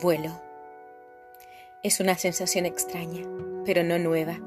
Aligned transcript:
Vuelo. 0.00 0.30
Es 1.82 2.00
una 2.00 2.16
sensación 2.16 2.64
extraña, 2.64 3.22
pero 3.66 3.82
no 3.82 3.98
nueva. 3.98 4.40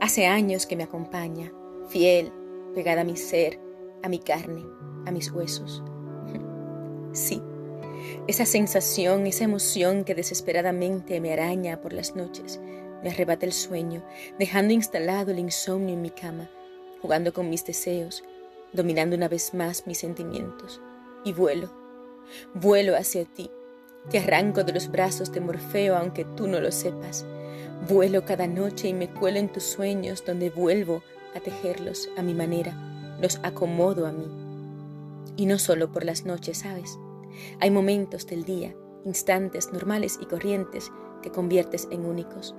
Hace 0.00 0.26
años 0.26 0.66
que 0.66 0.76
me 0.76 0.82
acompaña, 0.82 1.50
fiel, 1.88 2.30
pegada 2.74 3.00
a 3.00 3.04
mi 3.04 3.16
ser, 3.16 3.58
a 4.02 4.10
mi 4.10 4.18
carne, 4.18 4.66
a 5.06 5.10
mis 5.10 5.30
huesos. 5.30 5.82
Sí, 7.14 7.42
esa 8.26 8.46
sensación, 8.46 9.26
esa 9.26 9.44
emoción 9.44 10.04
que 10.04 10.14
desesperadamente 10.14 11.20
me 11.20 11.30
araña 11.30 11.82
por 11.82 11.92
las 11.92 12.16
noches, 12.16 12.58
me 13.02 13.10
arrebata 13.10 13.44
el 13.44 13.52
sueño, 13.52 14.02
dejando 14.38 14.72
instalado 14.72 15.30
el 15.30 15.38
insomnio 15.38 15.92
en 15.92 16.00
mi 16.00 16.08
cama, 16.08 16.48
jugando 17.02 17.34
con 17.34 17.50
mis 17.50 17.66
deseos, 17.66 18.24
dominando 18.72 19.14
una 19.14 19.28
vez 19.28 19.52
más 19.52 19.86
mis 19.86 19.98
sentimientos. 19.98 20.80
Y 21.22 21.34
vuelo, 21.34 21.70
vuelo 22.54 22.96
hacia 22.96 23.26
ti 23.26 23.50
te 24.10 24.18
arranco 24.18 24.64
de 24.64 24.72
los 24.72 24.90
brazos 24.90 25.32
de 25.32 25.40
Morfeo 25.40 25.96
aunque 25.96 26.24
tú 26.24 26.48
no 26.48 26.60
lo 26.60 26.72
sepas. 26.72 27.24
Vuelo 27.88 28.24
cada 28.24 28.46
noche 28.46 28.88
y 28.88 28.94
me 28.94 29.08
cuelo 29.08 29.38
en 29.38 29.50
tus 29.50 29.64
sueños 29.64 30.24
donde 30.24 30.50
vuelvo 30.50 31.02
a 31.34 31.40
tejerlos 31.40 32.08
a 32.16 32.22
mi 32.22 32.34
manera, 32.34 32.72
los 33.20 33.38
acomodo 33.42 34.06
a 34.06 34.12
mí. 34.12 34.26
Y 35.36 35.46
no 35.46 35.58
solo 35.58 35.90
por 35.92 36.04
las 36.04 36.24
noches, 36.24 36.58
¿sabes? 36.58 36.98
Hay 37.60 37.70
momentos 37.70 38.26
del 38.26 38.44
día, 38.44 38.74
instantes 39.04 39.72
normales 39.72 40.18
y 40.20 40.26
corrientes 40.26 40.90
que 41.22 41.30
conviertes 41.30 41.88
en 41.90 42.04
únicos. 42.04 42.54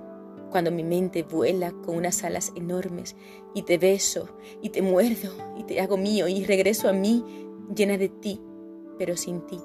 Cuando 0.50 0.70
mi 0.70 0.82
mente 0.82 1.22
vuela 1.22 1.72
con 1.84 1.96
unas 1.96 2.24
alas 2.24 2.52
enormes 2.56 3.16
y 3.54 3.62
te 3.62 3.78
beso 3.78 4.28
y 4.62 4.70
te 4.70 4.82
muerdo 4.82 5.30
y 5.58 5.64
te 5.64 5.80
hago 5.80 5.96
mío 5.96 6.26
y 6.26 6.44
regreso 6.44 6.88
a 6.88 6.92
mí 6.92 7.24
llena 7.74 7.98
de 7.98 8.08
ti, 8.08 8.40
pero 8.98 9.16
sin 9.16 9.46
ti 9.46 9.58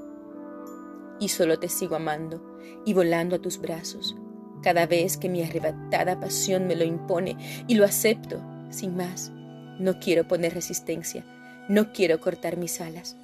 y 1.20 1.30
solo 1.30 1.60
te 1.60 1.70
sigo 1.70 1.96
amando 1.96 2.42
y 2.86 2.94
volando 2.94 3.36
a 3.36 3.40
tus 3.40 3.60
brazos 3.60 4.16
cada 4.62 4.86
vez 4.86 5.18
que 5.18 5.30
mi 5.30 5.44
arrebatada 5.44 6.20
pasión 6.20 6.68
me 6.68 6.76
lo 6.76 6.84
impone 6.84 7.38
y 7.68 7.76
lo 7.76 7.86
acepto 7.86 8.42
sin 8.70 8.96
más. 8.96 9.32
No 9.80 10.00
quiero 10.00 10.28
poner 10.28 10.54
resistencia, 10.54 11.26
no 11.70 11.94
quiero 11.94 12.20
cortar 12.20 12.58
mis 12.58 12.82
alas, 12.82 13.16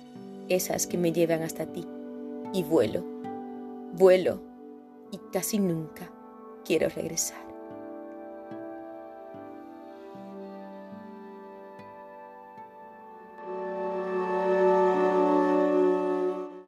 esas 0.47 0.87
que 0.87 0.97
me 0.97 1.11
llevan 1.11 1.41
hasta 1.41 1.65
ti, 1.65 1.85
y 2.53 2.63
vuelo, 2.63 3.03
vuelo 3.93 4.41
y 5.11 5.19
casi 5.33 5.59
nunca 5.59 6.09
quiero 6.63 6.87
regresar. 6.89 7.54